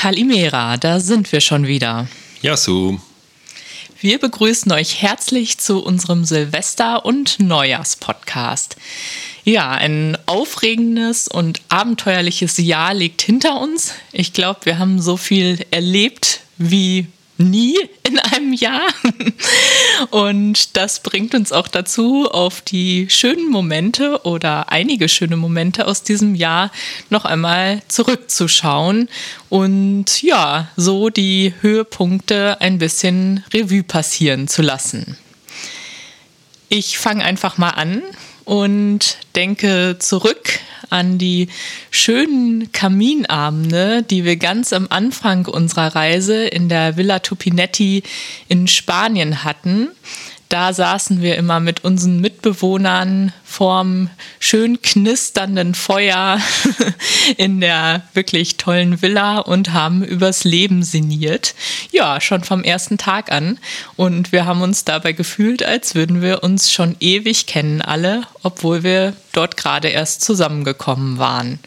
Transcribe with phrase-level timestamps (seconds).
[0.00, 2.08] Kalimera, da sind wir schon wieder.
[2.40, 2.98] Yasu.
[4.00, 8.76] Wir begrüßen euch herzlich zu unserem Silvester- und Neujahrspodcast.
[9.44, 13.92] Ja, ein aufregendes und abenteuerliches Jahr liegt hinter uns.
[14.10, 17.06] Ich glaube, wir haben so viel erlebt wie
[17.40, 18.82] nie in einem Jahr.
[20.10, 26.02] Und das bringt uns auch dazu, auf die schönen Momente oder einige schöne Momente aus
[26.02, 26.70] diesem Jahr
[27.08, 29.08] noch einmal zurückzuschauen
[29.48, 35.16] und ja, so die Höhepunkte ein bisschen Revue passieren zu lassen.
[36.68, 38.02] Ich fange einfach mal an
[38.50, 41.46] und denke zurück an die
[41.92, 48.02] schönen Kaminabende, die wir ganz am Anfang unserer Reise in der Villa Tupinetti
[48.48, 49.90] in Spanien hatten.
[50.50, 56.40] Da saßen wir immer mit unseren Mitbewohnern vorm schön knisternden Feuer
[57.36, 61.54] in der wirklich tollen Villa und haben übers Leben sinniert.
[61.92, 63.60] Ja, schon vom ersten Tag an.
[63.94, 68.82] Und wir haben uns dabei gefühlt, als würden wir uns schon ewig kennen alle, obwohl
[68.82, 71.60] wir dort gerade erst zusammengekommen waren.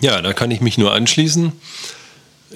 [0.00, 1.52] Ja, da kann ich mich nur anschließen.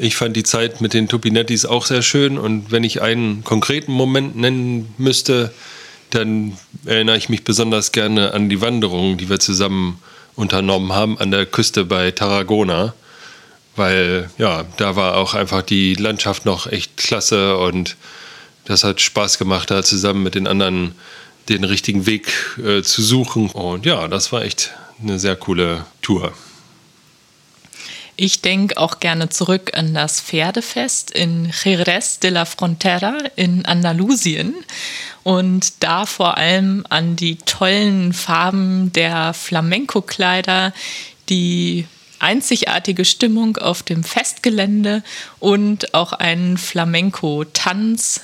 [0.02, 3.92] Ich fand die Zeit mit den Tupinettis auch sehr schön und wenn ich einen konkreten
[3.92, 5.52] Moment nennen müsste,
[6.08, 6.56] dann
[6.86, 10.00] erinnere ich mich besonders gerne an die Wanderung, die wir zusammen
[10.36, 12.94] unternommen haben an der Küste bei Tarragona,
[13.76, 17.96] weil ja, da war auch einfach die Landschaft noch echt klasse und
[18.64, 20.94] das hat Spaß gemacht, da zusammen mit den anderen
[21.50, 22.32] den richtigen Weg
[22.64, 23.50] äh, zu suchen.
[23.50, 24.72] Und ja, das war echt
[25.02, 26.32] eine sehr coole Tour.
[28.22, 34.54] Ich denke auch gerne zurück an das Pferdefest in Jerez de la Frontera in Andalusien
[35.22, 40.74] und da vor allem an die tollen Farben der Flamenco-Kleider,
[41.30, 41.86] die
[42.18, 45.02] einzigartige Stimmung auf dem Festgelände
[45.38, 48.20] und auch einen Flamenco-Tanz,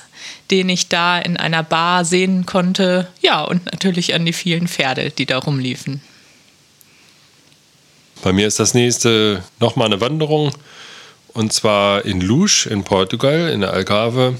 [0.51, 3.07] den ich da in einer Bar sehen konnte.
[3.23, 6.01] Ja, und natürlich an die vielen Pferde, die da rumliefen.
[8.23, 10.51] Bei mir ist das nächste nochmal eine Wanderung
[11.33, 14.35] und zwar in Luz in Portugal, in der Algarve.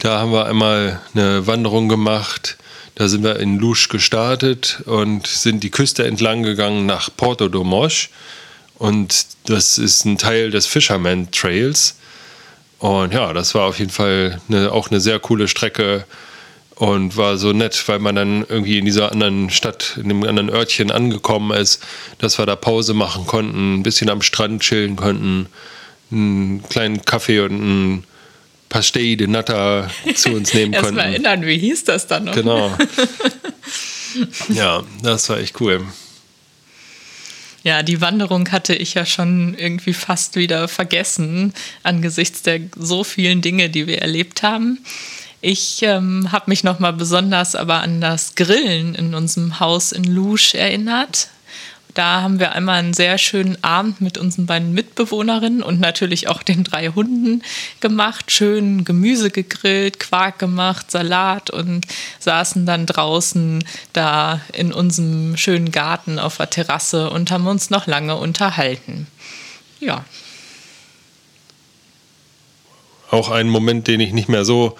[0.00, 2.58] Da haben wir einmal eine Wanderung gemacht.
[2.96, 7.64] Da sind wir in Luz gestartet und sind die Küste entlang gegangen nach Porto do
[7.64, 8.08] Mos.
[8.76, 11.96] Und das ist ein Teil des Fisherman Trails.
[12.78, 16.04] Und ja, das war auf jeden Fall eine, auch eine sehr coole Strecke
[16.80, 20.48] und war so nett, weil man dann irgendwie in dieser anderen Stadt, in dem anderen
[20.48, 21.82] Örtchen angekommen ist,
[22.16, 25.46] dass wir da Pause machen konnten, ein bisschen am Strand chillen konnten,
[26.10, 28.04] einen kleinen Kaffee und ein
[28.70, 30.96] Pastel de Nata zu uns nehmen konnten.
[30.96, 32.34] Erstmal erinnern, wie hieß das dann noch?
[32.34, 32.74] Genau.
[34.48, 35.84] ja, das war echt cool.
[37.62, 41.52] Ja, die Wanderung hatte ich ja schon irgendwie fast wieder vergessen
[41.82, 44.78] angesichts der so vielen Dinge, die wir erlebt haben.
[45.42, 50.04] Ich ähm, habe mich noch mal besonders aber an das Grillen in unserem Haus in
[50.04, 51.28] Lusch erinnert.
[51.94, 56.42] Da haben wir einmal einen sehr schönen Abend mit unseren beiden Mitbewohnerinnen und natürlich auch
[56.42, 57.42] den drei Hunden
[57.80, 58.30] gemacht.
[58.30, 61.86] Schön Gemüse gegrillt, Quark gemacht, Salat und
[62.20, 67.86] saßen dann draußen da in unserem schönen Garten auf der Terrasse und haben uns noch
[67.86, 69.06] lange unterhalten.
[69.80, 70.04] Ja.
[73.10, 74.76] Auch ein Moment, den ich nicht mehr so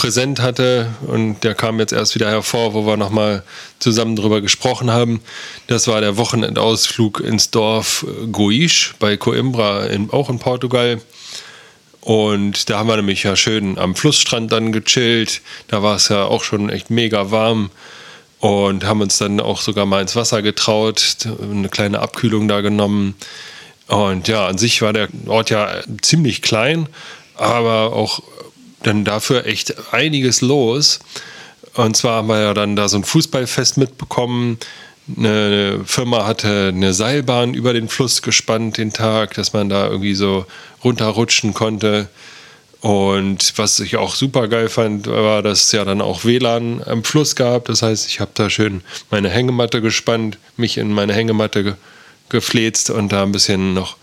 [0.00, 3.42] präsent hatte und der kam jetzt erst wieder hervor, wo wir nochmal
[3.80, 5.20] zusammen drüber gesprochen haben.
[5.66, 11.02] Das war der Wochenendausflug ins Dorf Goisch bei Coimbra, in, auch in Portugal.
[12.00, 15.42] Und da haben wir nämlich ja schön am Flussstrand dann gechillt.
[15.68, 17.68] Da war es ja auch schon echt mega warm
[18.38, 23.16] und haben uns dann auch sogar mal ins Wasser getraut, eine kleine Abkühlung da genommen.
[23.86, 25.68] Und ja, an sich war der Ort ja
[26.00, 26.88] ziemlich klein,
[27.36, 28.22] aber auch
[28.82, 31.00] dann dafür echt einiges los.
[31.74, 34.58] Und zwar haben wir ja dann da so ein Fußballfest mitbekommen.
[35.16, 40.14] Eine Firma hatte eine Seilbahn über den Fluss gespannt den Tag, dass man da irgendwie
[40.14, 40.46] so
[40.84, 42.08] runterrutschen konnte.
[42.80, 47.04] Und was ich auch super geil fand, war, dass es ja dann auch WLAN am
[47.04, 47.66] Fluss gab.
[47.66, 51.74] Das heißt, ich habe da schön meine Hängematte gespannt, mich in meine Hängematte ge
[52.30, 53.96] gefläzt und da ein bisschen noch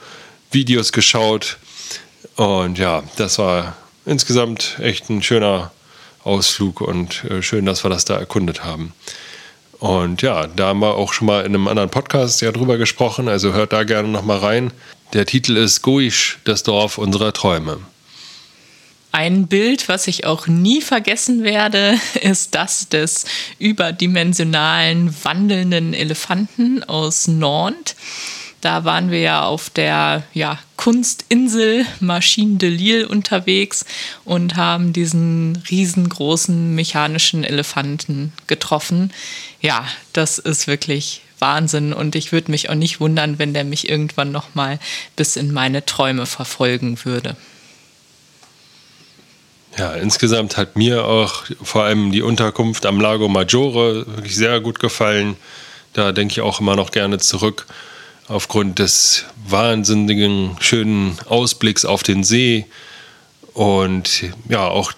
[0.52, 1.58] Videos geschaut.
[2.36, 3.78] Und ja, das war
[4.08, 5.72] insgesamt echt ein schöner
[6.24, 8.94] Ausflug und äh, schön, dass wir das da erkundet haben.
[9.80, 13.28] Und ja, da haben wir auch schon mal in einem anderen Podcast ja drüber gesprochen,
[13.28, 14.72] also hört da gerne noch mal rein.
[15.14, 17.80] Der Titel ist Goisch, das Dorf unserer Träume.
[19.12, 23.26] Ein Bild, was ich auch nie vergessen werde, ist das des
[23.60, 27.96] überdimensionalen wandelnden Elefanten aus Nantes.
[28.68, 33.86] Da waren wir ja auf der ja, Kunstinsel Machine de Lille unterwegs
[34.26, 39.14] und haben diesen riesengroßen mechanischen Elefanten getroffen.
[39.62, 43.88] Ja, das ist wirklich Wahnsinn und ich würde mich auch nicht wundern, wenn der mich
[43.88, 44.80] irgendwann noch mal
[45.16, 47.38] bis in meine Träume verfolgen würde.
[49.78, 54.82] Ja, insgesamt hat mir auch vor allem die Unterkunft am Lago Maggiore wirklich sehr gut
[54.82, 55.38] gefallen.
[55.94, 57.66] Da denke ich auch immer noch gerne zurück
[58.28, 62.66] aufgrund des wahnsinnigen schönen Ausblicks auf den See
[63.54, 64.94] und ja auch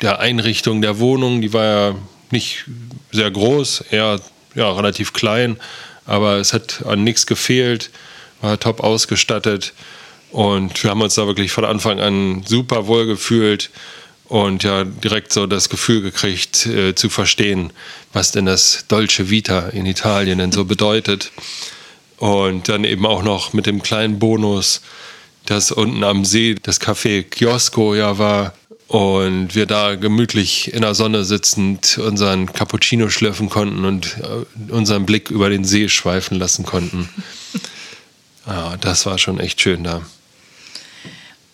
[0.00, 1.94] der Einrichtung der Wohnung, die war ja
[2.30, 2.64] nicht
[3.12, 4.20] sehr groß, eher
[4.54, 5.56] ja, relativ klein,
[6.06, 7.90] aber es hat an nichts gefehlt,
[8.40, 9.74] war top ausgestattet
[10.30, 13.70] und wir haben uns da wirklich von Anfang an super wohl gefühlt
[14.28, 17.70] und ja direkt so das Gefühl gekriegt äh, zu verstehen,
[18.14, 21.30] was denn das Dolce Vita in Italien denn so bedeutet.
[22.22, 24.80] Und dann eben auch noch mit dem kleinen Bonus,
[25.46, 28.54] dass unten am See das Café Kiosco ja war
[28.86, 35.04] und wir da gemütlich in der Sonne sitzend unseren Cappuccino schlürfen konnten und äh, unseren
[35.04, 37.08] Blick über den See schweifen lassen konnten.
[38.44, 40.02] Ja, das war schon echt schön da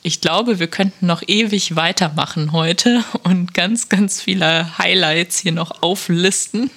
[0.09, 5.83] ich glaube, wir könnten noch ewig weitermachen heute und ganz, ganz viele Highlights hier noch
[5.83, 6.71] auflisten.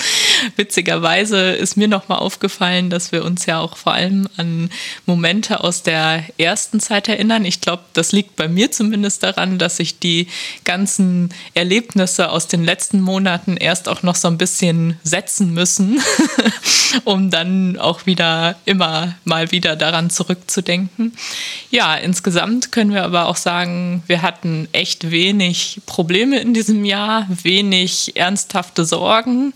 [0.56, 4.70] Witzigerweise ist mir nochmal aufgefallen, dass wir uns ja auch vor allem an
[5.04, 7.44] Momente aus der ersten Zeit erinnern.
[7.44, 10.28] Ich glaube, das liegt bei mir zumindest daran, dass ich die
[10.64, 16.00] ganzen Erlebnisse aus den letzten Monaten erst auch noch so ein bisschen setzen müssen,
[17.04, 21.12] um dann auch wieder immer mal wieder daran zurückzudenken.
[21.70, 27.26] Ja, insgesamt können wir aber auch sagen, wir hatten echt wenig Probleme in diesem Jahr,
[27.28, 29.52] wenig ernsthafte Sorgen.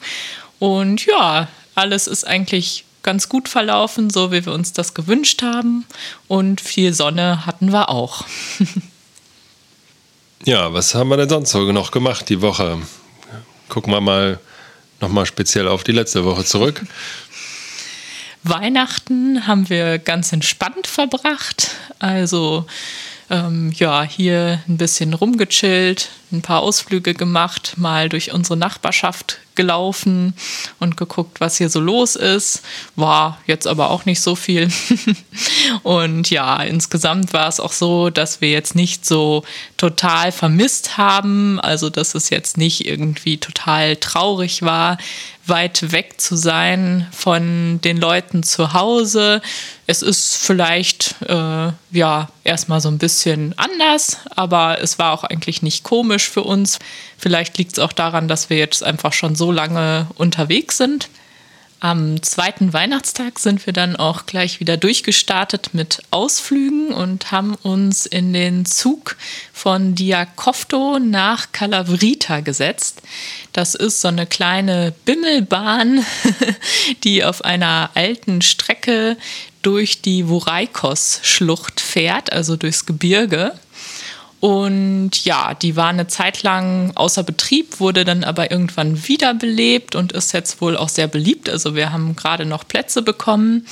[0.58, 1.46] Und ja,
[1.76, 5.86] alles ist eigentlich ganz gut verlaufen, so wie wir uns das gewünscht haben.
[6.26, 8.24] Und viel Sonne hatten wir auch.
[10.44, 12.78] ja, was haben wir denn sonst so noch gemacht die Woche?
[13.68, 14.40] Gucken wir mal
[15.00, 16.84] nochmal speziell auf die letzte Woche zurück.
[18.42, 21.70] Weihnachten haben wir ganz entspannt verbracht.
[22.00, 22.66] Also
[23.32, 30.34] ähm, ja, hier ein bisschen rumgechillt, ein paar Ausflüge gemacht, mal durch unsere Nachbarschaft gelaufen
[30.80, 32.62] und geguckt, was hier so los ist.
[32.96, 34.70] War jetzt aber auch nicht so viel.
[35.82, 39.44] und ja, insgesamt war es auch so, dass wir jetzt nicht so
[39.76, 41.60] total vermisst haben.
[41.60, 44.98] Also, dass es jetzt nicht irgendwie total traurig war,
[45.46, 49.42] weit weg zu sein von den Leuten zu Hause.
[49.86, 55.62] Es ist vielleicht äh, ja erstmal so ein bisschen anders, aber es war auch eigentlich
[55.62, 56.78] nicht komisch für uns.
[57.18, 61.08] Vielleicht liegt es auch daran, dass wir jetzt einfach schon so lange unterwegs sind.
[61.82, 68.06] Am zweiten Weihnachtstag sind wir dann auch gleich wieder durchgestartet mit Ausflügen und haben uns
[68.06, 69.16] in den Zug
[69.52, 73.02] von Diakofto nach Calavrita gesetzt.
[73.52, 76.06] Das ist so eine kleine Bimmelbahn,
[77.02, 79.16] die auf einer alten Strecke
[79.62, 83.54] durch die Vuraikos-Schlucht fährt, also durchs Gebirge.
[84.42, 90.10] Und ja, die war eine Zeit lang außer Betrieb, wurde dann aber irgendwann wiederbelebt und
[90.10, 91.48] ist jetzt wohl auch sehr beliebt.
[91.48, 93.68] Also wir haben gerade noch Plätze bekommen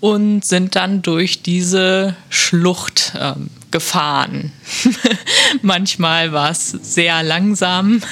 [0.00, 4.50] und sind dann durch diese Schlucht ähm, gefahren.
[5.62, 8.02] Manchmal war es sehr langsam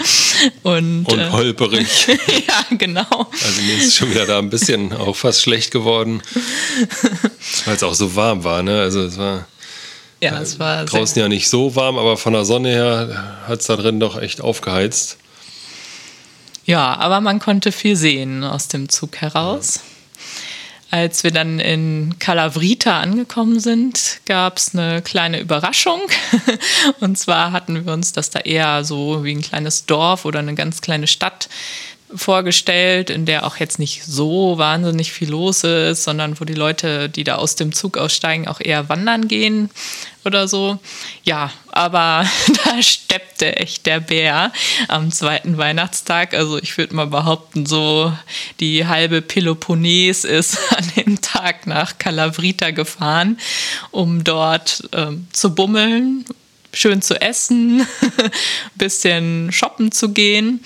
[0.64, 2.08] und, und äh, holperig.
[2.46, 3.06] ja, genau.
[3.10, 6.20] Also mir ist schon wieder da ein bisschen auch fast schlecht geworden,
[7.64, 8.62] weil es auch so warm war.
[8.62, 8.82] Ne?
[8.82, 9.46] Also es war
[10.20, 13.66] ja, es war draußen ja nicht so warm, aber von der Sonne her hat es
[13.66, 15.18] da drin doch echt aufgeheizt.
[16.64, 19.76] Ja, aber man konnte viel sehen aus dem Zug heraus.
[19.76, 19.82] Ja.
[20.90, 26.00] Als wir dann in Calavrita angekommen sind, gab es eine kleine Überraschung.
[27.00, 30.54] Und zwar hatten wir uns das da eher so wie ein kleines Dorf oder eine
[30.54, 31.50] ganz kleine Stadt
[32.14, 37.08] vorgestellt, in der auch jetzt nicht so wahnsinnig viel los ist, sondern wo die Leute,
[37.08, 39.70] die da aus dem Zug aussteigen, auch eher wandern gehen
[40.24, 40.78] oder so.
[41.24, 42.24] Ja, aber
[42.64, 44.52] da steppte echt der Bär
[44.88, 46.34] am zweiten Weihnachtstag.
[46.34, 48.12] Also ich würde mal behaupten, so
[48.60, 53.38] die halbe Peloponnes ist an dem Tag nach Calavrita gefahren,
[53.90, 56.24] um dort ähm, zu bummeln
[56.72, 58.30] schön zu essen, ein
[58.74, 60.60] bisschen shoppen zu gehen.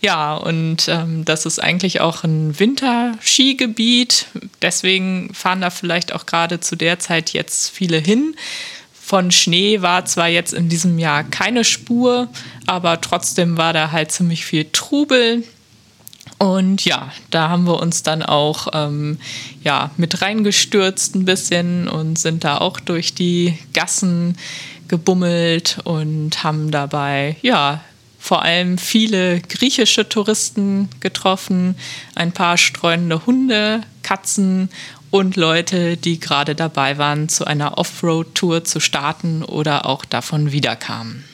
[0.00, 4.26] Ja, und ähm, das ist eigentlich auch ein Winterskigebiet.
[4.62, 8.34] Deswegen fahren da vielleicht auch gerade zu der Zeit jetzt viele hin.
[8.92, 12.28] Von Schnee war zwar jetzt in diesem Jahr keine Spur,
[12.66, 15.42] aber trotzdem war da halt ziemlich viel Trubel.
[16.38, 19.18] Und ja, da haben wir uns dann auch ähm,
[19.62, 24.38] ja, mit reingestürzt ein bisschen und sind da auch durch die Gassen
[24.90, 27.80] gebummelt und haben dabei, ja,
[28.18, 31.76] vor allem viele griechische Touristen getroffen,
[32.14, 34.68] ein paar streunende Hunde, Katzen
[35.10, 41.24] und Leute, die gerade dabei waren, zu einer Offroad-Tour zu starten oder auch davon wiederkamen.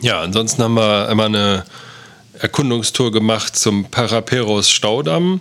[0.00, 1.64] Ja, ansonsten haben wir einmal eine
[2.38, 5.40] Erkundungstour gemacht zum Paraperos Staudamm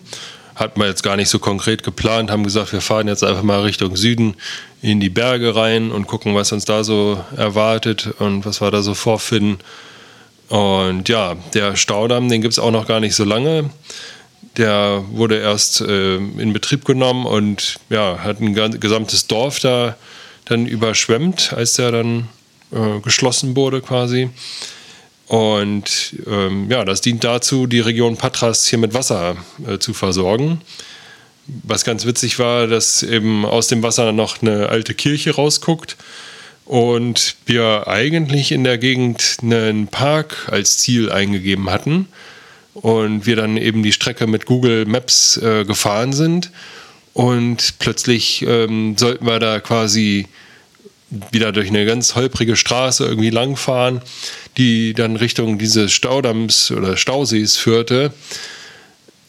[0.59, 3.61] hatten wir jetzt gar nicht so konkret geplant, haben gesagt, wir fahren jetzt einfach mal
[3.61, 4.35] Richtung Süden
[4.81, 8.81] in die Berge rein und gucken, was uns da so erwartet und was wir da
[8.81, 9.59] so vorfinden.
[10.49, 13.69] Und ja, der Staudamm, den gibt es auch noch gar nicht so lange.
[14.57, 19.95] Der wurde erst äh, in Betrieb genommen und ja, hat ein gesamtes Dorf da
[20.45, 22.27] dann überschwemmt, als der dann
[22.71, 24.29] äh, geschlossen wurde quasi.
[25.29, 30.61] Und ähm, ja, das dient dazu, die Region Patras hier mit Wasser äh, zu versorgen.
[31.45, 35.97] Was ganz witzig war, dass eben aus dem Wasser noch eine alte Kirche rausguckt
[36.65, 42.07] und wir eigentlich in der Gegend einen Park als Ziel eingegeben hatten
[42.73, 46.49] und wir dann eben die Strecke mit Google Maps äh, gefahren sind
[47.13, 50.27] und plötzlich ähm, sollten wir da quasi
[51.31, 54.01] wieder durch eine ganz holprige Straße irgendwie langfahren,
[54.59, 58.13] die dann Richtung dieses Staudamms oder Stausees führte.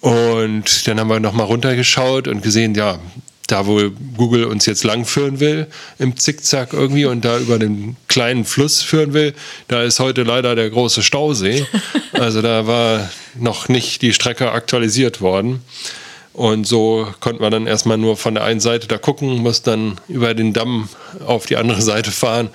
[0.00, 2.98] Und dann haben wir nochmal runtergeschaut und gesehen, ja,
[3.46, 3.80] da wo
[4.16, 5.66] Google uns jetzt langführen will,
[5.98, 9.34] im Zickzack irgendwie und da über den kleinen Fluss führen will,
[9.68, 11.64] da ist heute leider der große Stausee.
[12.12, 15.62] Also da war noch nicht die Strecke aktualisiert worden.
[16.34, 20.00] Und so konnten wir dann erstmal nur von der einen Seite da gucken, mussten dann
[20.08, 20.90] über den Damm
[21.26, 22.50] auf die andere Seite fahren.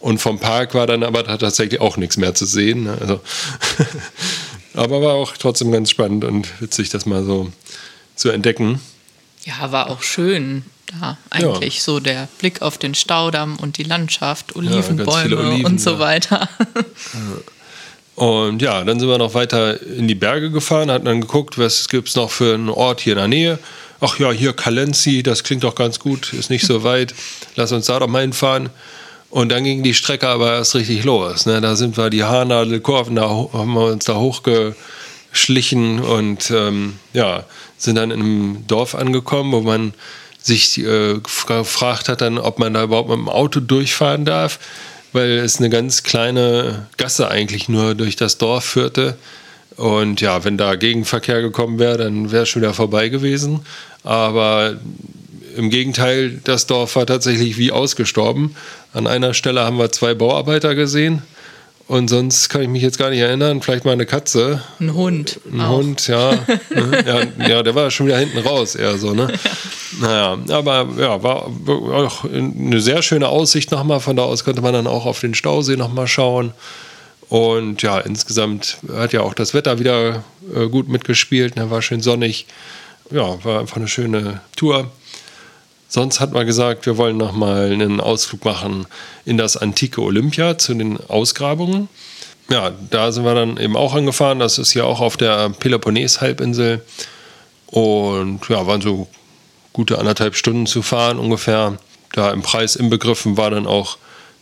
[0.00, 2.84] Und vom Park war dann aber tatsächlich auch nichts mehr zu sehen.
[2.84, 2.98] Ne?
[3.00, 3.20] Also
[4.74, 7.50] aber war auch trotzdem ganz spannend und witzig, das mal so
[8.14, 8.80] zu entdecken.
[9.44, 11.82] Ja, war auch schön da eigentlich ja.
[11.82, 15.98] so der Blick auf den Staudamm und die Landschaft, Olivenbäume ja, Oliven, und so ja.
[15.98, 16.48] weiter.
[18.14, 21.88] Und ja, dann sind wir noch weiter in die Berge gefahren, hatten dann geguckt, was
[21.88, 23.58] gibt es noch für einen Ort hier in der Nähe.
[24.00, 27.14] Ach ja, hier Calenzi, das klingt doch ganz gut, ist nicht so weit.
[27.56, 28.70] Lass uns da doch mal hinfahren.
[29.36, 31.44] Und dann ging die Strecke aber erst richtig los.
[31.44, 31.60] Ne?
[31.60, 37.44] Da sind wir die Haarnadelkurven, da haben wir uns da hochgeschlichen und ähm, ja,
[37.76, 39.92] sind dann in einem Dorf angekommen, wo man
[40.40, 44.58] sich äh, gefragt hat, dann, ob man da überhaupt mit dem Auto durchfahren darf
[45.12, 49.16] weil es eine ganz kleine Gasse eigentlich nur durch das Dorf führte.
[49.76, 53.60] Und ja, wenn da Gegenverkehr gekommen wäre, dann wäre es schon wieder vorbei gewesen.
[54.02, 54.76] Aber
[55.56, 58.56] im Gegenteil, das Dorf war tatsächlich wie ausgestorben.
[58.92, 61.22] An einer Stelle haben wir zwei Bauarbeiter gesehen
[61.88, 63.62] und sonst kann ich mich jetzt gar nicht erinnern.
[63.62, 64.60] Vielleicht mal eine Katze.
[64.80, 65.38] Ein Hund.
[65.52, 65.76] Ein auch.
[65.76, 66.32] Hund, ja.
[67.06, 67.46] ja.
[67.48, 67.62] ja.
[67.62, 69.32] der war schon wieder hinten raus, eher so, ne?
[70.00, 74.00] Naja, aber ja, war auch eine sehr schöne Aussicht nochmal.
[74.00, 76.52] Von da aus konnte man dann auch auf den Stausee nochmal schauen.
[77.28, 81.54] Und ja, insgesamt hat ja auch das Wetter wieder äh, gut mitgespielt.
[81.54, 81.70] Ne?
[81.70, 82.46] War schön sonnig.
[83.10, 84.90] Ja, war einfach eine schöne Tour.
[85.88, 88.86] Sonst hat man gesagt, wir wollen nochmal einen Ausflug machen
[89.24, 91.88] in das antike Olympia zu den Ausgrabungen.
[92.50, 94.38] Ja, da sind wir dann eben auch angefahren.
[94.38, 96.82] Das ist ja auch auf der Peloponnes-Halbinsel.
[97.66, 99.08] Und ja, waren so
[99.72, 101.76] gute anderthalb Stunden zu fahren ungefähr.
[102.12, 103.98] Da im Preis inbegriffen war dann auch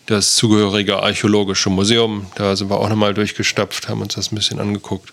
[0.06, 2.26] das zugehörige archäologische Museum.
[2.34, 5.12] Da sind wir auch nochmal durchgestapft, haben uns das ein bisschen angeguckt.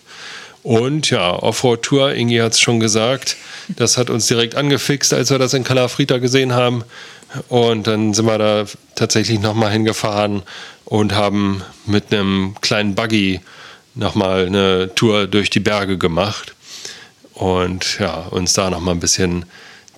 [0.62, 3.36] Und ja, Offroad-Tour, Ingi hat es schon gesagt,
[3.68, 6.84] das hat uns direkt angefixt, als wir das in Calafrita gesehen haben.
[7.48, 8.64] Und dann sind wir da
[8.94, 10.42] tatsächlich nochmal hingefahren
[10.84, 13.40] und haben mit einem kleinen Buggy
[13.94, 16.54] nochmal eine Tour durch die Berge gemacht.
[17.34, 19.46] Und ja, uns da nochmal ein bisschen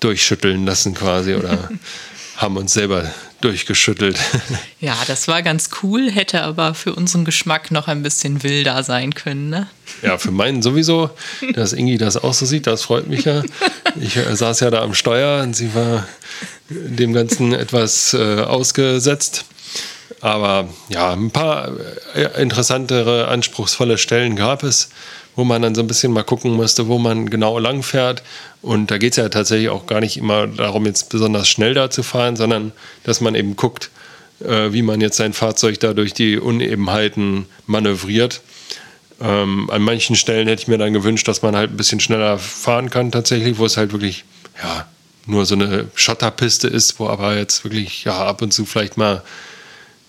[0.00, 1.70] durchschütteln lassen quasi oder
[2.36, 3.10] haben uns selber
[3.44, 4.18] durchgeschüttelt.
[4.80, 9.14] Ja, das war ganz cool, hätte aber für unseren Geschmack noch ein bisschen wilder sein
[9.14, 9.66] können, ne?
[10.02, 11.08] Ja, für meinen sowieso.
[11.54, 13.42] Dass Ingi das auch so sieht, das freut mich ja.
[13.98, 16.06] Ich äh, saß ja da am Steuer und sie war
[16.68, 19.46] dem Ganzen etwas äh, ausgesetzt.
[20.20, 21.72] Aber ja, ein paar
[22.14, 24.90] äh, interessantere, anspruchsvolle Stellen gab es,
[25.36, 28.22] wo man dann so ein bisschen mal gucken musste, wo man genau lang fährt.
[28.62, 31.90] Und da geht es ja tatsächlich auch gar nicht immer darum, jetzt besonders schnell da
[31.90, 32.72] zu fahren, sondern
[33.02, 33.90] dass man eben guckt,
[34.40, 38.42] äh, wie man jetzt sein Fahrzeug da durch die Unebenheiten manövriert.
[39.20, 42.38] Ähm, an manchen Stellen hätte ich mir dann gewünscht, dass man halt ein bisschen schneller
[42.38, 44.24] fahren kann, tatsächlich, wo es halt wirklich,
[44.62, 44.86] ja,
[45.26, 49.22] nur so eine Schotterpiste ist, wo aber jetzt wirklich, ja, ab und zu vielleicht mal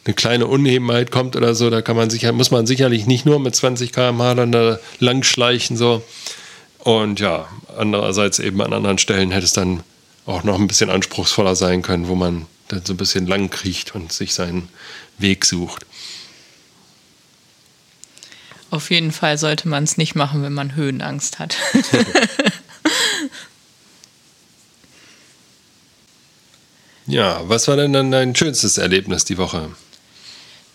[0.05, 3.39] eine kleine Unebenheit kommt oder so, da kann man sicher, muss man sicherlich nicht nur
[3.39, 6.03] mit 20 km/h dann da langschleichen so.
[6.79, 9.81] Und ja, andererseits eben an anderen Stellen hätte es dann
[10.27, 13.95] auch noch ein bisschen anspruchsvoller sein können, wo man dann so ein bisschen lang kriecht
[13.95, 14.69] und sich seinen
[15.17, 15.85] Weg sucht.
[18.69, 21.55] Auf jeden Fall sollte man es nicht machen, wenn man Höhenangst hat.
[27.07, 29.69] ja, was war denn dann dein schönstes Erlebnis die Woche?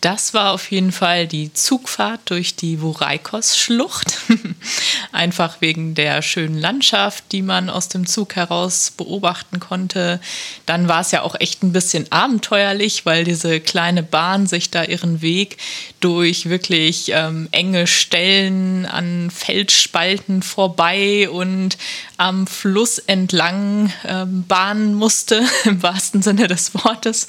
[0.01, 4.17] Das war auf jeden Fall die Zugfahrt durch die Voreikos-Schlucht.
[5.13, 10.19] Einfach wegen der schönen Landschaft, die man aus dem Zug heraus beobachten konnte.
[10.65, 14.85] Dann war es ja auch echt ein bisschen abenteuerlich, weil diese kleine Bahn sich da
[14.85, 15.59] ihren Weg
[16.01, 21.77] durch wirklich ähm, enge Stellen an Felsspalten vorbei und
[22.21, 27.27] am Fluss entlang ähm, bahnen musste, im wahrsten Sinne des Wortes.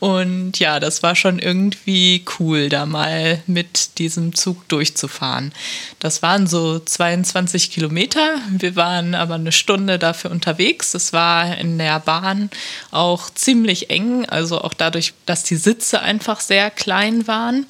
[0.00, 5.52] Und ja, das war schon irgendwie cool, da mal mit diesem Zug durchzufahren.
[5.98, 8.38] Das waren so 22 Kilometer.
[8.48, 10.94] Wir waren aber eine Stunde dafür unterwegs.
[10.94, 12.48] Es war in der Bahn
[12.92, 17.66] auch ziemlich eng, also auch dadurch, dass die Sitze einfach sehr klein waren.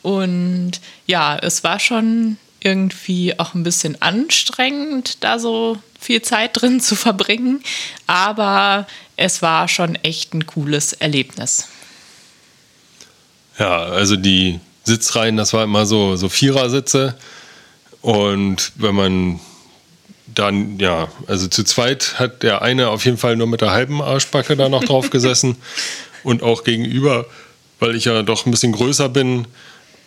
[0.00, 6.80] Und ja, es war schon irgendwie auch ein bisschen anstrengend, da so viel Zeit drin
[6.80, 7.62] zu verbringen.
[8.06, 11.68] Aber es war schon echt ein cooles Erlebnis.
[13.58, 17.16] Ja, also die Sitzreihen, das war immer so, so Vierersitze.
[18.00, 19.40] Und wenn man
[20.26, 24.00] dann, ja, also zu zweit hat der eine auf jeden Fall nur mit der halben
[24.00, 25.56] Arschbacke da noch drauf gesessen.
[26.22, 27.26] und auch gegenüber,
[27.78, 29.46] weil ich ja doch ein bisschen größer bin,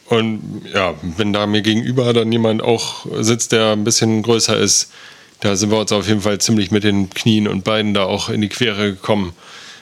[0.10, 4.92] und ja, wenn da mir gegenüber dann jemand auch sitzt, der ein bisschen größer ist,
[5.40, 8.30] da sind wir uns auf jeden Fall ziemlich mit den Knien und Beinen da auch
[8.30, 9.34] in die Quere gekommen.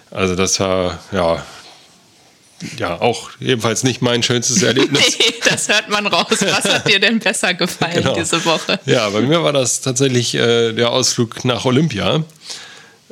[0.10, 1.43] Also das war, ja,
[2.77, 5.17] ja, auch ebenfalls nicht mein schönstes Erlebnis.
[5.19, 6.38] nee, das hört man raus.
[6.39, 8.13] Was hat dir denn besser gefallen genau.
[8.13, 8.79] diese Woche?
[8.86, 12.23] Ja, bei mir war das tatsächlich äh, der Ausflug nach Olympia.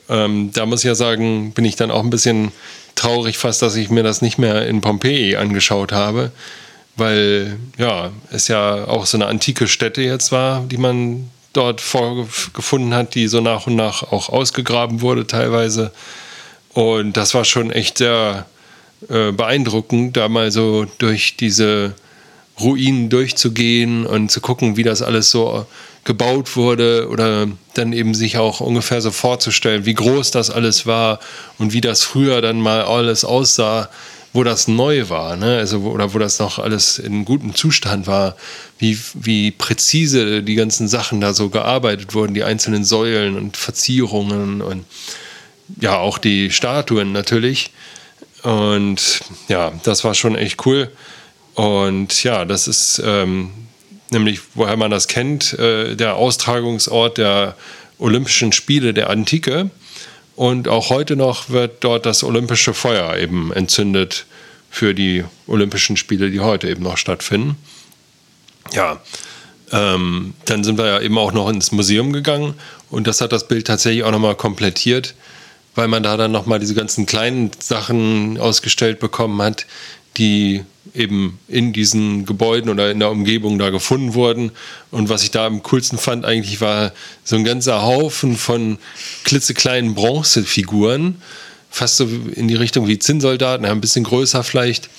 [0.09, 2.51] Ähm, da muss ich ja sagen, bin ich dann auch ein bisschen
[2.95, 6.31] traurig fast, dass ich mir das nicht mehr in Pompeji angeschaut habe
[6.99, 12.93] weil ja, es ja auch so eine antike Stätte jetzt war, die man dort vorgefunden
[12.93, 15.91] hat, die so nach und nach auch ausgegraben wurde teilweise.
[16.73, 18.45] Und das war schon echt sehr
[19.09, 21.95] äh, beeindruckend, da mal so durch diese
[22.59, 25.65] Ruinen durchzugehen und zu gucken, wie das alles so
[26.03, 31.19] gebaut wurde oder dann eben sich auch ungefähr so vorzustellen, wie groß das alles war
[31.57, 33.89] und wie das früher dann mal alles aussah
[34.31, 35.57] wo das neu war, ne?
[35.57, 38.35] also wo, oder wo das noch alles in gutem Zustand war,
[38.77, 44.61] wie, wie präzise die ganzen Sachen da so gearbeitet wurden, die einzelnen Säulen und Verzierungen
[44.61, 44.85] und
[45.79, 47.71] ja, auch die Statuen natürlich.
[48.43, 50.91] Und ja, das war schon echt cool.
[51.55, 53.51] Und ja, das ist ähm,
[54.11, 57.55] nämlich, woher man das kennt, äh, der Austragungsort der
[57.97, 59.69] Olympischen Spiele der Antike.
[60.39, 64.25] Und auch heute noch wird dort das olympische Feuer eben entzündet
[64.69, 67.57] für die Olympischen Spiele, die heute eben noch stattfinden.
[68.71, 69.01] Ja,
[69.73, 72.53] ähm, dann sind wir ja eben auch noch ins Museum gegangen
[72.89, 75.13] und das hat das Bild tatsächlich auch nochmal komplettiert,
[75.75, 79.65] weil man da dann nochmal diese ganzen kleinen Sachen ausgestellt bekommen hat,
[80.19, 84.51] die eben in diesen Gebäuden oder in der Umgebung da gefunden wurden.
[84.91, 86.91] Und was ich da am coolsten fand, eigentlich war
[87.23, 88.77] so ein ganzer Haufen von
[89.23, 91.21] klitzekleinen Bronzefiguren,
[91.69, 94.89] fast so in die Richtung wie Zinnsoldaten, ein bisschen größer vielleicht.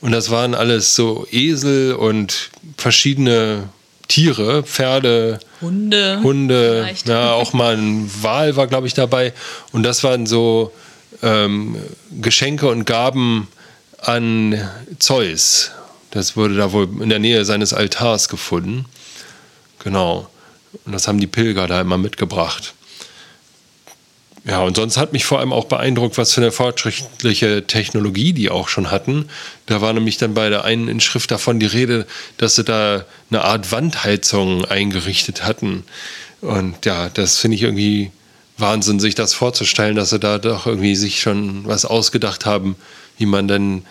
[0.00, 3.70] Und das waren alles so Esel und verschiedene
[4.06, 9.32] Tiere, Pferde, Hunde, Hunde, ja, auch mal ein Wal war, glaube ich, dabei.
[9.72, 10.72] Und das waren so
[11.22, 11.76] ähm,
[12.20, 13.48] Geschenke und Gaben
[13.98, 15.72] an Zeus.
[16.10, 18.86] Das wurde da wohl in der Nähe seines Altars gefunden.
[19.80, 20.28] Genau.
[20.84, 22.74] Und das haben die Pilger da immer mitgebracht.
[24.44, 28.50] ja, und sonst hat mich vor allem auch beeindruckt, was für eine fortschrittliche Technologie die
[28.50, 29.28] auch schon hatten.
[29.66, 32.06] Da war nämlich dann bei der einen Inschrift davon die Rede,
[32.38, 35.84] dass sie da eine Art Wandheizung eingerichtet hatten.
[36.40, 38.10] Und ja, das finde ich irgendwie
[38.56, 42.76] Wahnsinn, sich das vorzustellen, dass sie da doch irgendwie sich schon was ausgedacht haben,
[43.18, 43.84] wie man dann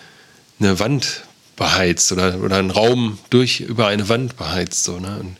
[0.58, 1.22] eine Wand
[1.56, 4.84] beheizt oder, oder einen Raum durch über eine Wand beheizt.
[4.84, 5.18] So, ne?
[5.20, 5.36] Und,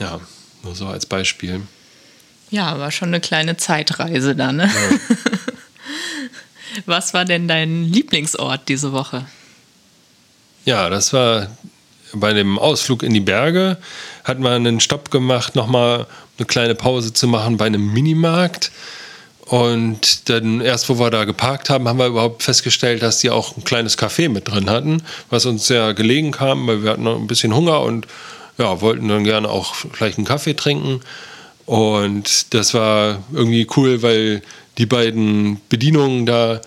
[0.00, 0.20] ja,
[0.62, 1.62] nur so als Beispiel.
[2.50, 4.64] Ja, war schon eine kleine Zeitreise da, ne?
[4.64, 4.98] Ja.
[6.86, 9.26] Was war denn dein Lieblingsort diese Woche?
[10.64, 11.48] Ja, das war
[12.12, 13.78] bei dem Ausflug in die Berge.
[14.24, 16.06] Hatten wir einen Stopp gemacht, nochmal
[16.38, 18.70] eine kleine Pause zu machen bei einem Minimarkt.
[19.48, 23.56] Und dann erst, wo wir da geparkt haben, haben wir überhaupt festgestellt, dass die auch
[23.56, 27.16] ein kleines Café mit drin hatten, was uns sehr gelegen kam, weil wir hatten noch
[27.16, 28.06] ein bisschen Hunger und
[28.58, 31.00] ja, wollten dann gerne auch gleich einen Kaffee trinken.
[31.64, 34.42] Und das war irgendwie cool, weil
[34.76, 36.60] die beiden Bedienungen da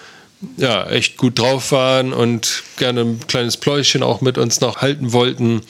[0.57, 5.13] ja echt gut drauf waren und gerne ein kleines Pläuschen auch mit uns noch halten
[5.13, 5.61] wollten.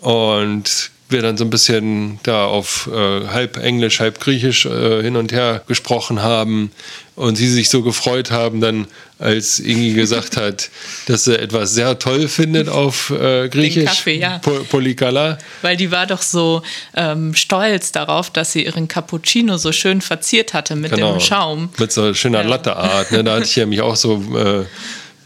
[0.00, 5.16] Und wir dann so ein bisschen da auf äh, halb Englisch, halb Griechisch äh, hin
[5.16, 6.72] und her gesprochen haben
[7.14, 8.88] und sie sich so gefreut haben, dann
[9.18, 10.68] als Ingi gesagt hat,
[11.06, 13.74] dass sie etwas sehr toll findet auf äh, Griechisch.
[13.74, 14.38] Den Kaffee, ja.
[14.38, 15.38] Po Polikala.
[15.62, 16.62] Weil die war doch so
[16.96, 21.12] ähm, stolz darauf, dass sie ihren Cappuccino so schön verziert hatte mit genau.
[21.12, 21.70] dem Schaum.
[21.78, 22.48] Mit so schöner ja.
[22.48, 23.12] Latteart.
[23.12, 23.22] Ne?
[23.22, 24.64] Da hatte ich ja mich auch so äh,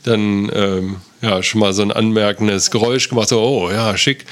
[0.04, 4.24] dann ähm, ja, schon mal so ein anmerkendes Geräusch gemacht, so, oh ja, schick.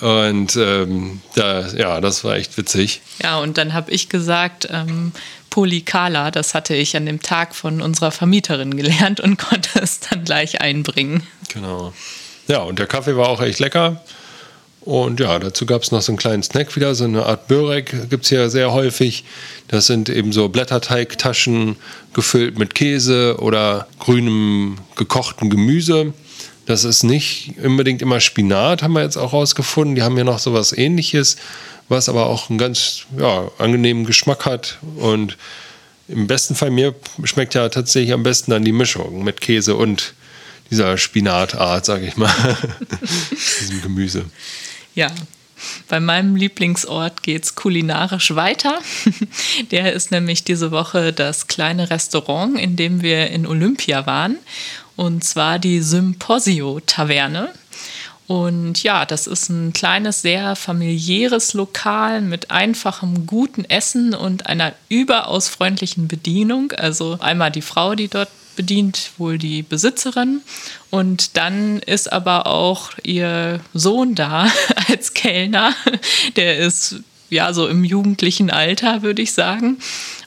[0.00, 3.00] Und ähm, da, ja, das war echt witzig.
[3.22, 5.12] Ja, und dann habe ich gesagt, ähm,
[5.50, 10.24] Polikala, das hatte ich an dem Tag von unserer Vermieterin gelernt und konnte es dann
[10.24, 11.26] gleich einbringen.
[11.52, 11.92] Genau.
[12.48, 14.02] Ja, und der Kaffee war auch echt lecker.
[14.80, 18.10] Und ja, dazu gab es noch so einen kleinen Snack wieder, so eine Art Börek
[18.10, 19.24] gibt es hier sehr häufig.
[19.68, 21.76] Das sind eben so Blätterteigtaschen
[22.14, 26.12] gefüllt mit Käse oder grünem gekochtem Gemüse.
[26.66, 29.96] Das ist nicht unbedingt immer Spinat, haben wir jetzt auch rausgefunden.
[29.96, 31.36] Die haben ja noch so was ähnliches,
[31.88, 34.78] was aber auch einen ganz ja, angenehmen Geschmack hat.
[34.96, 35.36] Und
[36.08, 36.94] im besten Fall, mir
[37.24, 40.14] schmeckt ja tatsächlich am besten dann die Mischung mit Käse und
[40.70, 42.32] dieser Spinatart, sage ich mal,
[43.60, 44.24] diesem Gemüse.
[44.94, 45.10] Ja,
[45.88, 48.78] bei meinem Lieblingsort geht es kulinarisch weiter.
[49.70, 54.36] Der ist nämlich diese Woche das kleine Restaurant, in dem wir in Olympia waren.
[55.02, 57.48] Und zwar die Symposio-Taverne.
[58.28, 64.74] Und ja, das ist ein kleines, sehr familiäres Lokal mit einfachem, guten Essen und einer
[64.88, 66.70] überaus freundlichen Bedienung.
[66.70, 70.40] Also einmal die Frau, die dort bedient wohl die Besitzerin.
[70.90, 74.46] Und dann ist aber auch ihr Sohn da
[74.88, 75.74] als Kellner.
[76.36, 79.78] Der ist ja so im jugendlichen Alter, würde ich sagen.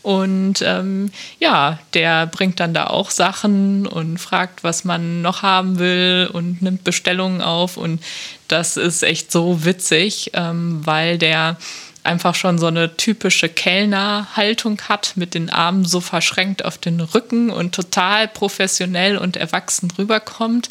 [0.06, 5.80] Und ähm, ja, der bringt dann da auch Sachen und fragt, was man noch haben
[5.80, 7.76] will und nimmt Bestellungen auf.
[7.76, 8.04] Und
[8.48, 11.58] das ist echt so witzig, ähm, weil der
[12.04, 17.50] einfach schon so eine typische Kellnerhaltung hat, mit den Armen so verschränkt auf den Rücken
[17.50, 20.70] und total professionell und erwachsen rüberkommt.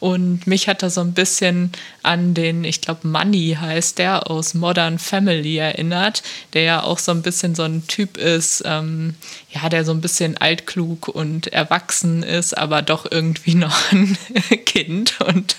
[0.00, 4.54] Und mich hat er so ein bisschen an den, ich glaube, Money heißt der, aus
[4.54, 9.14] Modern Family erinnert, der ja auch so ein bisschen so ein Typ ist, ähm,
[9.50, 14.16] ja, der so ein bisschen altklug und erwachsen ist, aber doch irgendwie noch ein
[14.64, 15.20] Kind.
[15.20, 15.56] Und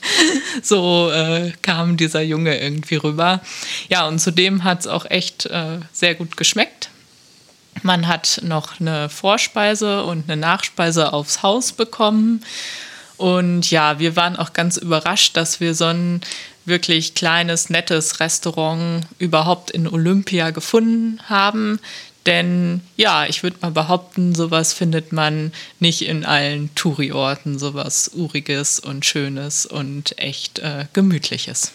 [0.62, 3.42] so äh, kam dieser Junge irgendwie rüber.
[3.90, 6.90] Ja, und zudem hat es auch echt äh, sehr gut geschmeckt.
[7.84, 12.44] Man hat noch eine Vorspeise und eine Nachspeise aufs Haus bekommen.
[13.20, 16.22] Und ja, wir waren auch ganz überrascht, dass wir so ein
[16.64, 21.82] wirklich kleines, nettes Restaurant überhaupt in Olympia gefunden haben.
[22.26, 25.52] Denn ja, ich würde mal behaupten, sowas findet man
[25.82, 31.74] nicht in allen Touri-Orten, sowas Uriges und Schönes und echt äh, Gemütliches.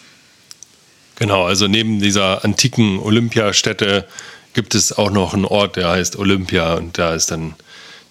[1.17, 4.07] Genau, also neben dieser antiken Olympiastätte
[4.55, 7.53] gibt es auch noch einen Ort, der heißt Olympia und da ist dann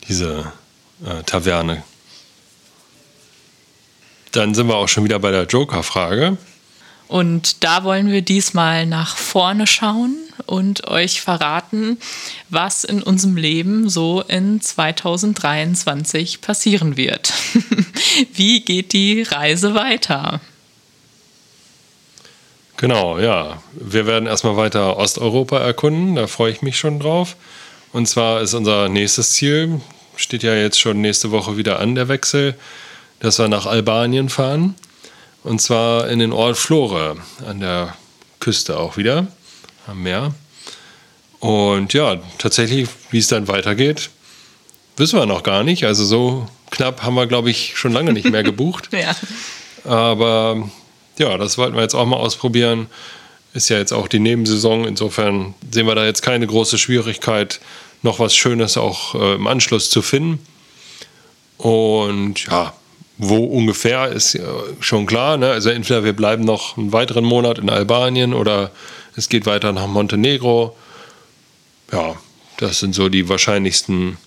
[0.07, 0.53] diese
[1.05, 1.83] äh, Taverne
[4.37, 6.37] dann sind wir auch schon wieder bei der Joker-Frage.
[7.07, 10.17] Und da wollen wir diesmal nach vorne schauen
[10.47, 11.99] und euch verraten,
[12.49, 17.33] was in unserem Leben so in 2023 passieren wird.
[18.33, 20.41] Wie geht die Reise weiter?
[22.79, 23.63] Genau, ja.
[23.73, 27.37] Wir werden erstmal weiter Osteuropa erkunden, da freue ich mich schon drauf.
[27.93, 29.81] Und zwar ist unser nächstes Ziel,
[30.17, 32.57] steht ja jetzt schon nächste Woche wieder an, der Wechsel
[33.21, 34.75] dass wir nach Albanien fahren.
[35.43, 37.95] Und zwar in den Ort Flore, an der
[38.41, 39.27] Küste auch wieder,
[39.87, 40.35] am Meer.
[41.41, 44.09] Und ja, tatsächlich, wie es dann weitergeht,
[44.97, 45.85] wissen wir noch gar nicht.
[45.85, 48.89] Also so knapp haben wir, glaube ich, schon lange nicht mehr gebucht.
[48.93, 49.15] ja.
[49.85, 50.69] Aber
[51.19, 52.87] ja, das wollten wir jetzt auch mal ausprobieren.
[53.53, 54.87] Ist ja jetzt auch die Nebensaison.
[54.87, 57.61] Insofern sehen wir da jetzt keine große Schwierigkeit,
[58.03, 60.45] noch was Schönes auch äh, im Anschluss zu finden.
[61.59, 62.73] Und ja,
[63.19, 64.39] wo ungefähr ist
[64.81, 65.37] schon klar.
[65.37, 65.51] Ne?
[65.51, 68.71] Also entweder wir bleiben noch einen weiteren Monat in Albanien oder
[69.17, 70.77] es geht weiter nach Montenegro.
[71.93, 72.17] Ja,
[72.57, 74.19] das sind so die wahrscheinlichsten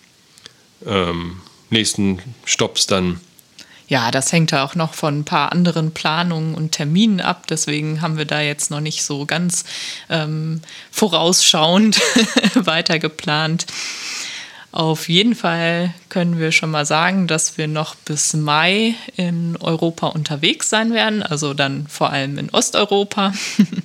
[0.86, 3.20] ähm, nächsten Stops dann.
[3.90, 7.48] Ja, das hängt ja auch noch von ein paar anderen Planungen und Terminen ab.
[7.48, 9.64] Deswegen haben wir da jetzt noch nicht so ganz
[10.10, 12.02] ähm, vorausschauend
[12.56, 13.66] weiter geplant.
[14.78, 20.06] Auf jeden Fall können wir schon mal sagen, dass wir noch bis Mai in Europa
[20.06, 23.34] unterwegs sein werden, also dann vor allem in Osteuropa.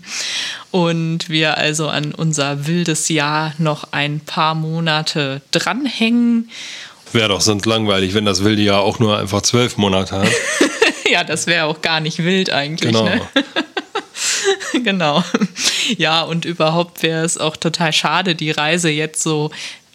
[0.70, 6.50] Und wir also an unser wildes Jahr noch ein paar Monate dranhängen.
[7.10, 10.28] Wäre doch sonst langweilig, wenn das wilde Jahr auch nur einfach zwölf Monate hat.
[11.10, 12.92] ja, das wäre auch gar nicht wild eigentlich.
[12.92, 13.04] Genau.
[13.06, 13.22] Ne?
[14.84, 15.24] genau.
[15.96, 19.50] Ja, und überhaupt wäre es auch total schade, die Reise jetzt so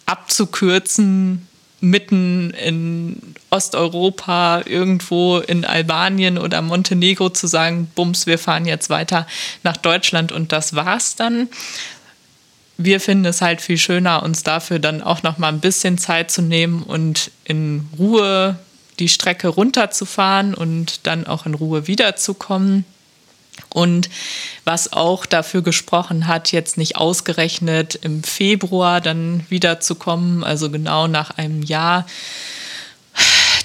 [0.07, 1.47] abzukürzen,
[1.79, 9.27] mitten in Osteuropa, irgendwo in Albanien oder Montenegro zu sagen, bums, wir fahren jetzt weiter
[9.61, 11.49] nach Deutschland und das war's dann.
[12.77, 16.31] Wir finden es halt viel schöner, uns dafür dann auch noch mal ein bisschen Zeit
[16.31, 18.57] zu nehmen und in Ruhe
[18.99, 22.85] die Strecke runterzufahren und dann auch in Ruhe wiederzukommen.
[23.69, 24.09] Und
[24.65, 31.37] was auch dafür gesprochen hat, jetzt nicht ausgerechnet im Februar dann wiederzukommen, also genau nach
[31.37, 32.05] einem Jahr,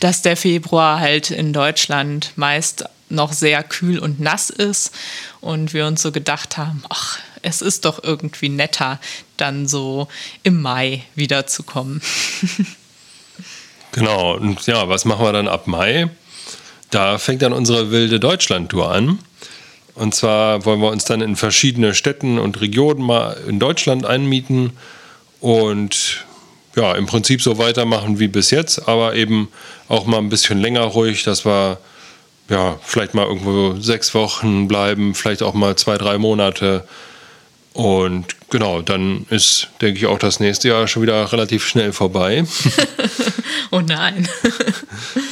[0.01, 4.93] dass der Februar halt in Deutschland meist noch sehr kühl und nass ist
[5.41, 8.99] und wir uns so gedacht haben, ach, es ist doch irgendwie netter,
[9.37, 10.09] dann so
[10.43, 12.01] im Mai wiederzukommen.
[13.93, 16.09] genau, und ja, was machen wir dann ab Mai?
[16.91, 19.19] Da fängt dann unsere wilde Deutschland-Tour an.
[19.95, 24.73] Und zwar wollen wir uns dann in verschiedene Städten und Regionen mal in Deutschland einmieten
[25.41, 26.25] und
[26.75, 29.49] ja, im Prinzip so weitermachen wie bis jetzt, aber eben
[29.89, 31.79] auch mal ein bisschen länger ruhig, dass wir
[32.49, 36.87] ja, vielleicht mal irgendwo sechs Wochen bleiben, vielleicht auch mal zwei, drei Monate.
[37.73, 42.45] Und genau, dann ist, denke ich, auch das nächste Jahr schon wieder relativ schnell vorbei.
[43.71, 44.29] oh nein.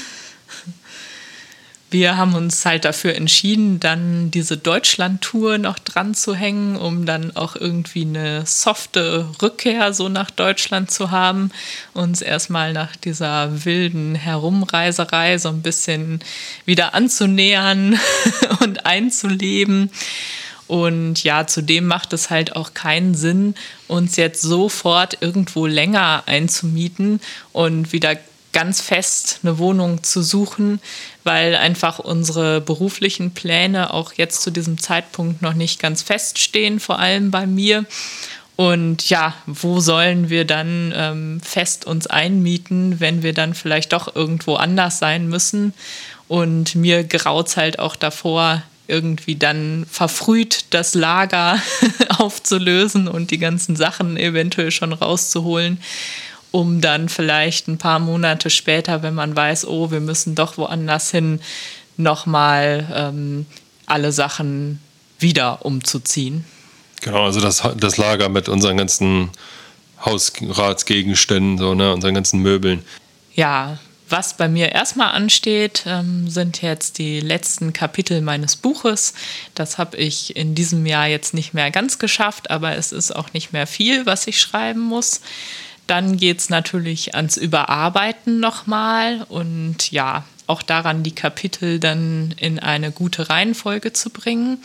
[1.90, 7.35] wir haben uns halt dafür entschieden, dann diese Deutschland-Tour noch dran zu hängen, um dann
[7.35, 11.50] auch irgendwie eine softe Rückkehr so nach Deutschland zu haben,
[11.92, 16.20] uns erstmal nach dieser wilden Herumreiserei so ein bisschen
[16.64, 17.98] wieder anzunähern
[18.61, 19.90] und einzuleben.
[20.68, 23.57] Und ja, zudem macht es halt auch keinen Sinn,
[23.88, 27.20] uns jetzt sofort irgendwo länger einzumieten
[27.53, 28.16] und wieder
[28.53, 30.81] ganz fest eine Wohnung zu suchen,
[31.25, 36.99] weil einfach unsere beruflichen Pläne auch jetzt zu diesem Zeitpunkt noch nicht ganz feststehen, vor
[36.99, 37.85] allem bei mir.
[38.57, 44.15] Und ja, wo sollen wir dann ähm, fest uns einmieten, wenn wir dann vielleicht doch
[44.15, 45.73] irgendwo anders sein müssen?
[46.29, 51.61] Und mir graut halt auch davor, irgendwie dann verfrüht das Lager
[52.19, 55.81] aufzulösen und die ganzen Sachen eventuell schon rauszuholen
[56.51, 61.11] um dann vielleicht ein paar Monate später, wenn man weiß, oh, wir müssen doch woanders
[61.11, 61.41] hin,
[61.97, 63.47] nochmal ähm,
[63.87, 64.81] alle Sachen
[65.19, 66.45] wieder umzuziehen.
[67.03, 69.31] Genau, also das, das Lager mit unseren ganzen
[70.05, 72.85] Hausratsgegenständen, so, ne, unseren ganzen Möbeln.
[73.35, 79.15] Ja, was bei mir erstmal ansteht, ähm, sind jetzt die letzten Kapitel meines Buches.
[79.55, 83.33] Das habe ich in diesem Jahr jetzt nicht mehr ganz geschafft, aber es ist auch
[83.33, 85.21] nicht mehr viel, was ich schreiben muss.
[85.90, 92.61] Dann geht es natürlich ans Überarbeiten nochmal und ja, auch daran, die Kapitel dann in
[92.61, 94.62] eine gute Reihenfolge zu bringen.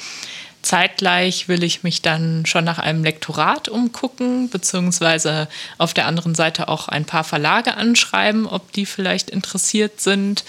[0.61, 5.47] Zeitgleich will ich mich dann schon nach einem Lektorat umgucken, beziehungsweise
[5.79, 10.45] auf der anderen Seite auch ein paar Verlage anschreiben, ob die vielleicht interessiert sind.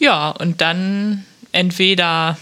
[0.00, 2.36] Ja, und dann entweder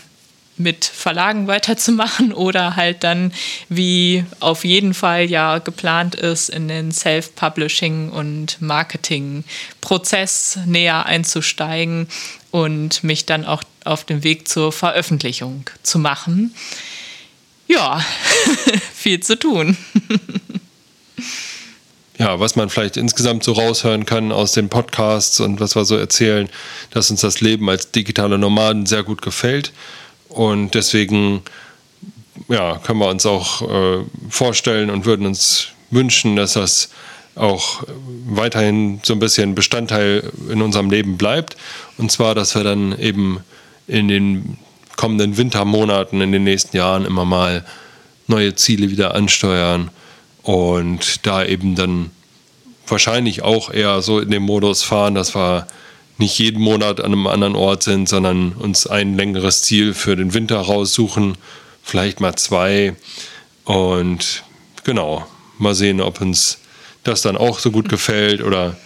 [0.56, 3.32] mit Verlagen weiterzumachen oder halt dann,
[3.68, 12.08] wie auf jeden Fall ja geplant ist, in den Self-Publishing und Marketing-Prozess näher einzusteigen
[12.50, 16.54] und mich dann auch auf den Weg zur Veröffentlichung zu machen.
[17.66, 18.04] Ja,
[18.94, 19.76] viel zu tun.
[22.18, 25.96] ja, was man vielleicht insgesamt so raushören kann aus den Podcasts und was wir so
[25.96, 26.48] erzählen,
[26.90, 29.72] dass uns das Leben als digitale Nomaden sehr gut gefällt
[30.34, 31.42] und deswegen
[32.48, 36.90] ja, können wir uns auch äh, vorstellen und würden uns wünschen, dass das
[37.36, 37.84] auch
[38.26, 41.56] weiterhin so ein bisschen Bestandteil in unserem Leben bleibt.
[41.98, 43.40] Und zwar, dass wir dann eben
[43.86, 44.58] in den
[44.96, 47.64] kommenden Wintermonaten, in den nächsten Jahren immer mal
[48.26, 49.90] neue Ziele wieder ansteuern
[50.42, 52.10] und da eben dann
[52.86, 55.66] wahrscheinlich auch eher so in dem Modus fahren, dass wir
[56.18, 60.35] nicht jeden Monat an einem anderen Ort sind, sondern uns ein längeres Ziel für den
[60.35, 61.37] Winter raussuchen,
[61.83, 62.94] vielleicht mal zwei.
[63.64, 64.44] Und
[64.85, 65.27] genau,
[65.59, 66.59] mal sehen, ob uns
[67.03, 68.77] das dann auch so gut gefällt oder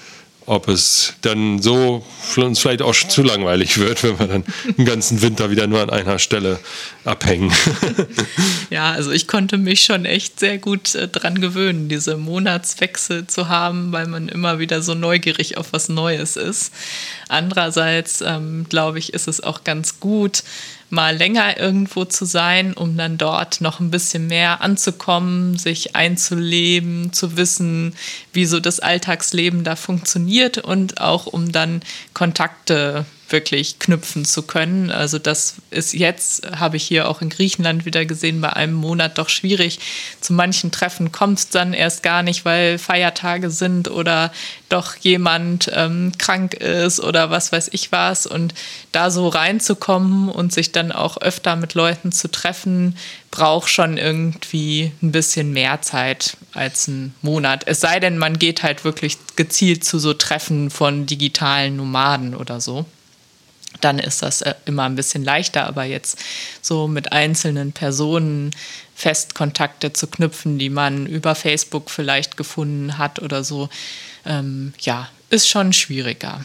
[0.49, 2.05] ob es dann so
[2.37, 4.45] uns vielleicht auch zu langweilig wird, wenn wir dann
[4.77, 6.59] den ganzen Winter wieder nur an einer Stelle
[7.05, 7.53] abhängen.
[8.71, 13.49] Ja, also ich konnte mich schon echt sehr gut äh, dran gewöhnen, diese Monatswechsel zu
[13.49, 16.73] haben, weil man immer wieder so neugierig auf was Neues ist.
[17.29, 20.43] Andererseits ähm, glaube ich, ist es auch ganz gut,
[20.91, 27.13] mal länger irgendwo zu sein, um dann dort noch ein bisschen mehr anzukommen, sich einzuleben,
[27.13, 27.95] zu wissen,
[28.33, 31.83] wie so das Alltagsleben da funktioniert und auch um dann
[32.15, 34.91] Kontakte wirklich knüpfen zu können.
[34.91, 39.19] Also das ist jetzt, habe ich hier auch in Griechenland wieder gesehen, bei einem Monat
[39.19, 39.79] doch schwierig.
[40.21, 44.33] Zu manchen Treffen kommt es dann erst gar nicht, weil Feiertage sind oder
[44.69, 48.27] doch jemand ähm, krank ist oder was weiß ich was.
[48.27, 48.55] Und
[48.93, 52.97] da so reinzukommen und sich dann auch öfter mit Leuten zu treffen,
[53.31, 57.65] braucht schon irgendwie ein bisschen mehr Zeit als ein Monat.
[57.67, 62.61] Es sei denn, man geht halt wirklich gezielt zu so Treffen von digitalen Nomaden oder
[62.61, 62.87] so
[63.81, 65.67] dann ist das äh, immer ein bisschen leichter.
[65.67, 66.19] Aber jetzt
[66.63, 68.51] so mit einzelnen Personen
[68.95, 73.69] Festkontakte zu knüpfen, die man über Facebook vielleicht gefunden hat oder so,
[74.27, 76.45] ähm, ja, ist schon schwieriger.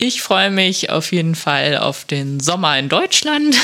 [0.00, 3.56] Ich freue mich auf jeden Fall auf den Sommer in Deutschland,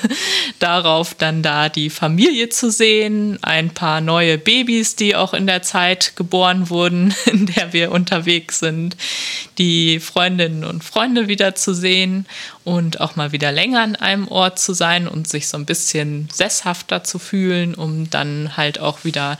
[0.58, 5.60] darauf dann da die Familie zu sehen, ein paar neue Babys, die auch in der
[5.60, 8.96] Zeit geboren wurden, in der wir unterwegs sind,
[9.58, 12.24] die Freundinnen und Freunde wieder zu sehen
[12.64, 16.30] und auch mal wieder länger an einem Ort zu sein und sich so ein bisschen
[16.32, 19.36] sesshafter zu fühlen, um dann halt auch wieder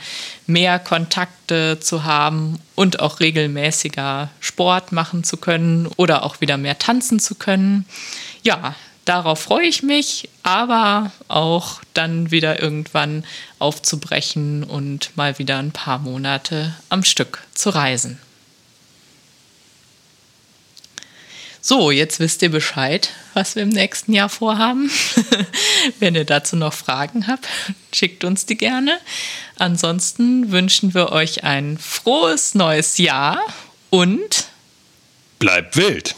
[0.47, 6.77] mehr Kontakte zu haben und auch regelmäßiger Sport machen zu können oder auch wieder mehr
[6.77, 7.85] tanzen zu können.
[8.43, 13.23] Ja, darauf freue ich mich, aber auch dann wieder irgendwann
[13.59, 18.19] aufzubrechen und mal wieder ein paar Monate am Stück zu reisen.
[21.67, 24.91] So, jetzt wisst ihr Bescheid, was wir im nächsten Jahr vorhaben.
[25.99, 27.47] Wenn ihr dazu noch Fragen habt,
[27.91, 28.99] schickt uns die gerne.
[29.57, 33.39] Ansonsten wünschen wir euch ein frohes neues Jahr
[33.89, 34.45] und
[35.39, 36.13] bleibt wild.